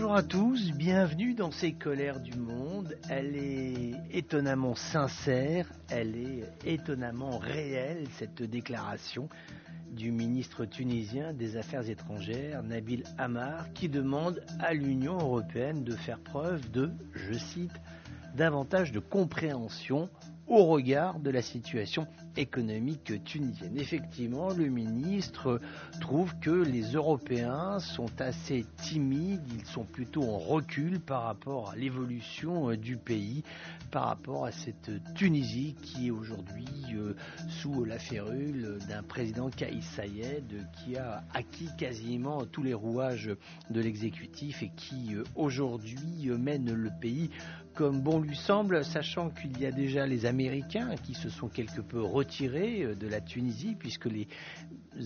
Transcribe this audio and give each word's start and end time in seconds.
Bonjour 0.00 0.14
à 0.14 0.22
tous, 0.22 0.70
bienvenue 0.74 1.34
dans 1.34 1.50
ces 1.50 1.72
colères 1.72 2.20
du 2.20 2.38
monde. 2.38 2.96
Elle 3.10 3.34
est 3.34 3.94
étonnamment 4.12 4.76
sincère, 4.76 5.72
elle 5.90 6.14
est 6.14 6.44
étonnamment 6.64 7.36
réelle, 7.38 8.04
cette 8.12 8.40
déclaration 8.44 9.28
du 9.90 10.12
ministre 10.12 10.66
tunisien 10.66 11.32
des 11.32 11.56
Affaires 11.56 11.90
étrangères, 11.90 12.62
Nabil 12.62 13.02
Hamar, 13.18 13.72
qui 13.72 13.88
demande 13.88 14.40
à 14.60 14.72
l'Union 14.72 15.18
européenne 15.18 15.82
de 15.82 15.96
faire 15.96 16.20
preuve 16.20 16.70
de, 16.70 16.92
je 17.14 17.32
cite, 17.36 17.74
davantage 18.36 18.92
de 18.92 19.00
compréhension 19.00 20.08
au 20.48 20.64
regard 20.64 21.20
de 21.20 21.30
la 21.30 21.42
situation 21.42 22.06
économique 22.36 23.12
tunisienne. 23.24 23.76
Effectivement, 23.78 24.50
le 24.50 24.66
ministre 24.68 25.60
trouve 26.00 26.34
que 26.40 26.50
les 26.50 26.92
Européens 26.92 27.78
sont 27.80 28.20
assez 28.20 28.64
timides, 28.82 29.42
ils 29.54 29.66
sont 29.66 29.84
plutôt 29.84 30.22
en 30.22 30.38
recul 30.38 31.00
par 31.00 31.24
rapport 31.24 31.70
à 31.70 31.76
l'évolution 31.76 32.70
euh, 32.70 32.76
du 32.76 32.96
pays, 32.96 33.42
par 33.90 34.04
rapport 34.06 34.46
à 34.46 34.52
cette 34.52 34.90
Tunisie 35.14 35.74
qui 35.82 36.08
est 36.08 36.10
aujourd'hui 36.10 36.66
euh, 36.94 37.14
sous 37.48 37.84
la 37.84 37.98
férule 37.98 38.78
d'un 38.88 39.02
président 39.02 39.50
Kaïs 39.50 39.84
Sayed 39.96 40.66
qui 40.84 40.96
a 40.96 41.24
acquis 41.34 41.68
quasiment 41.76 42.44
tous 42.46 42.62
les 42.62 42.74
rouages 42.74 43.30
de 43.70 43.80
l'exécutif 43.80 44.62
et 44.62 44.70
qui 44.76 45.14
euh, 45.14 45.24
aujourd'hui 45.34 46.28
mène 46.38 46.72
le 46.72 46.90
pays 47.00 47.30
comme 47.78 48.00
bon 48.00 48.18
lui 48.20 48.34
semble, 48.34 48.84
sachant 48.84 49.30
qu'il 49.30 49.56
y 49.60 49.64
a 49.64 49.70
déjà 49.70 50.04
les 50.04 50.26
Américains 50.38 50.94
qui 51.02 51.14
se 51.14 51.30
sont 51.30 51.48
quelque 51.48 51.80
peu 51.80 52.00
retirés 52.00 52.84
euh, 52.84 52.94
de 52.94 53.08
la 53.08 53.20
Tunisie, 53.20 53.74
puisque 53.76 54.04
les 54.04 54.28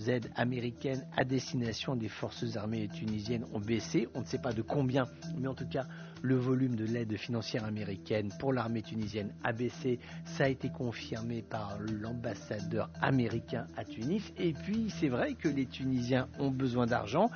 aides 0.07 0.29
américaines 0.35 1.07
à 1.17 1.23
destination 1.23 1.95
des 1.95 2.07
forces 2.07 2.55
armées 2.55 2.87
tunisiennes 2.87 3.43
ont 3.51 3.59
baissé. 3.59 4.07
On 4.13 4.19
ne 4.19 4.25
sait 4.25 4.37
pas 4.37 4.53
de 4.53 4.61
combien, 4.61 5.07
mais 5.39 5.47
en 5.47 5.55
tout 5.55 5.67
cas, 5.67 5.87
le 6.21 6.35
volume 6.35 6.75
de 6.75 6.85
l'aide 6.85 7.17
financière 7.17 7.65
américaine 7.65 8.31
pour 8.39 8.53
l'armée 8.53 8.83
tunisienne 8.83 9.33
a 9.43 9.53
baissé. 9.53 9.97
Ça 10.25 10.43
a 10.43 10.49
été 10.49 10.69
confirmé 10.69 11.41
par 11.41 11.79
l'ambassadeur 11.79 12.91
américain 13.01 13.65
à 13.75 13.85
Tunis. 13.85 14.21
Et 14.37 14.53
puis, 14.53 14.91
c'est 14.99 15.09
vrai 15.09 15.33
que 15.33 15.47
les 15.49 15.65
Tunisiens 15.65 16.27
ont 16.37 16.51
besoin 16.51 16.85
d'argent 16.85 17.31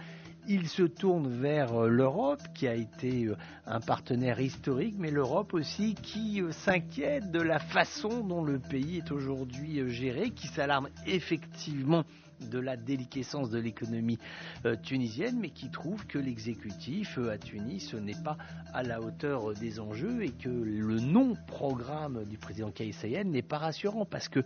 il 0.47 0.67
se 0.67 0.83
tourne 0.83 1.27
vers 1.27 1.73
euh, 1.73 1.89
l'Europe, 1.89 2.41
qui 2.53 2.67
a 2.67 2.73
été 2.73 3.25
euh, 3.25 3.35
un 3.65 3.79
partenaire 3.79 4.39
historique, 4.39 4.95
mais 4.97 5.11
l'Europe 5.11 5.53
aussi 5.53 5.95
qui 5.95 6.41
euh, 6.41 6.51
s'inquiète 6.51 7.31
de 7.31 7.41
la 7.41 7.59
façon 7.59 8.23
dont 8.23 8.43
le 8.43 8.59
pays 8.59 8.97
est 8.97 9.11
aujourd'hui 9.11 9.81
géré, 9.91 10.31
qui 10.31 10.47
s'alarme 10.47 10.89
effectivement 11.05 12.03
de 12.41 12.59
la 12.59 12.77
déliquescence 12.77 13.49
de 13.49 13.59
l'économie 13.59 14.19
euh, 14.65 14.75
tunisienne, 14.75 15.37
mais 15.39 15.49
qui 15.49 15.69
trouve 15.69 16.05
que 16.05 16.17
l'exécutif 16.17 17.17
euh, 17.17 17.31
à 17.31 17.37
Tunis 17.37 17.93
n'est 17.93 18.21
pas 18.23 18.37
à 18.73 18.83
la 18.83 19.01
hauteur 19.01 19.53
des 19.53 19.79
enjeux 19.79 20.23
et 20.23 20.31
que 20.31 20.49
le 20.49 20.99
non-programme 20.99 22.25
du 22.25 22.37
président 22.37 22.71
Kais 22.71 22.91
n'est 23.25 23.41
pas 23.41 23.57
rassurant 23.57 24.05
parce 24.05 24.29
qu'il 24.29 24.43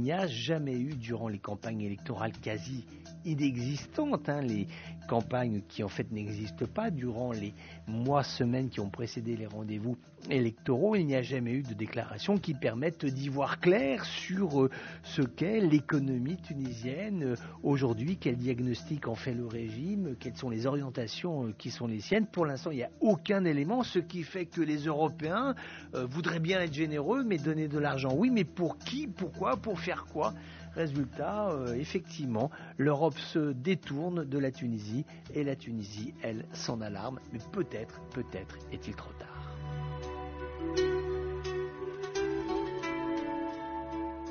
n'y 0.00 0.12
a 0.12 0.26
jamais 0.26 0.76
eu 0.78 0.94
durant 0.94 1.28
les 1.28 1.38
campagnes 1.38 1.82
électorales 1.82 2.32
quasi 2.32 2.84
inexistantes, 3.24 4.28
hein, 4.28 4.40
les 4.40 4.66
campagnes 5.08 5.62
qui 5.68 5.82
en 5.82 5.88
fait 5.88 6.10
n'existent 6.12 6.66
pas 6.66 6.90
durant 6.90 7.32
les 7.32 7.54
mois, 7.86 8.22
semaines 8.22 8.68
qui 8.68 8.80
ont 8.80 8.90
précédé 8.90 9.36
les 9.36 9.46
rendez-vous 9.46 9.96
électoraux, 10.30 10.96
il 10.96 11.06
n'y 11.06 11.14
a 11.14 11.22
jamais 11.22 11.52
eu 11.52 11.62
de 11.62 11.74
déclaration 11.74 12.38
qui 12.38 12.54
permette 12.54 13.06
d'y 13.06 13.28
voir 13.28 13.60
clair 13.60 14.04
sur 14.04 14.62
euh, 14.62 14.70
ce 15.02 15.22
qu'est 15.22 15.60
l'économie 15.60 16.36
tunisienne 16.36 17.17
euh, 17.22 17.34
aujourd'hui, 17.62 18.16
quel 18.16 18.36
diagnostic 18.36 19.08
en 19.08 19.14
fait 19.14 19.32
le 19.32 19.46
régime, 19.46 20.16
quelles 20.18 20.36
sont 20.36 20.50
les 20.50 20.66
orientations 20.66 21.46
euh, 21.46 21.54
qui 21.56 21.70
sont 21.70 21.86
les 21.86 22.00
siennes. 22.00 22.26
Pour 22.26 22.46
l'instant, 22.46 22.70
il 22.70 22.76
n'y 22.76 22.82
a 22.82 22.90
aucun 23.00 23.44
élément, 23.44 23.82
ce 23.82 23.98
qui 23.98 24.22
fait 24.22 24.46
que 24.46 24.60
les 24.60 24.86
Européens 24.86 25.54
voudraient 25.92 26.40
bien 26.40 26.60
être 26.60 26.72
généreux, 26.72 27.24
mais 27.24 27.38
donner 27.38 27.68
de 27.68 27.78
l'argent, 27.78 28.12
oui, 28.14 28.30
mais 28.30 28.44
pour 28.44 28.78
qui, 28.78 29.06
pourquoi, 29.06 29.56
pour 29.56 29.80
faire 29.80 30.06
quoi? 30.06 30.34
Résultat, 30.74 31.50
effectivement, 31.76 32.50
l'Europe 32.76 33.18
se 33.18 33.52
détourne 33.52 34.24
de 34.24 34.38
la 34.38 34.50
Tunisie 34.50 35.04
et 35.34 35.44
la 35.44 35.56
Tunisie, 35.56 36.14
elle, 36.22 36.44
s'en 36.52 36.80
alarme, 36.80 37.20
mais 37.32 37.40
peut-être, 37.52 38.00
peut-être 38.10 38.58
est-il 38.72 38.94
trop 38.94 39.12
tard. 39.18 40.97